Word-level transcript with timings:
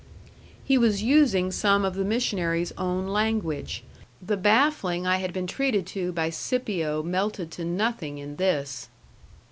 He 0.63 0.79
was 0.79 1.03
using 1.03 1.51
some 1.51 1.85
of 1.85 1.93
the 1.93 2.03
missionary's 2.03 2.71
own 2.75 3.09
language. 3.09 3.83
The 4.19 4.35
baffling 4.35 5.05
I 5.05 5.17
had 5.17 5.31
been 5.31 5.45
treated 5.45 5.85
to 5.93 6.11
by 6.11 6.31
Scipio 6.31 7.03
melted 7.03 7.51
to 7.51 7.65
nothing 7.65 8.17
in 8.17 8.37
this. 8.37 8.89